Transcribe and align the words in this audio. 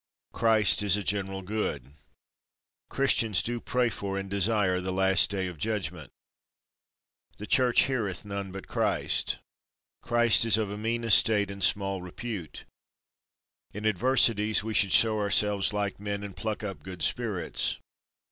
Christ 0.31 0.81
is 0.81 0.97
a 0.97 1.03
general 1.03 1.43
good. 1.43 1.93
Christians 2.89 3.43
do 3.43 3.61
pray 3.61 3.89
for 3.89 4.17
and 4.17 4.27
desire 4.27 4.81
the 4.81 4.91
last 4.91 5.29
Day 5.29 5.45
of 5.45 5.59
Judgment. 5.59 6.09
The 7.37 7.45
Church 7.45 7.81
heareth 7.83 8.25
none 8.25 8.51
but 8.51 8.67
Christ. 8.67 9.37
Christ 10.01 10.43
is 10.43 10.57
of 10.57 10.71
a 10.71 10.75
mean 10.77 11.03
estate 11.03 11.51
and 11.51 11.63
small 11.63 12.01
repute. 12.01 12.65
In 13.73 13.85
adversities 13.85 14.63
we 14.63 14.73
should 14.73 14.91
show 14.91 15.19
ourselves 15.19 15.71
like 15.71 15.99
men, 15.99 16.23
and 16.23 16.35
pluck 16.35 16.63
up 16.63 16.81
good 16.81 17.03
spirits. 17.03 17.77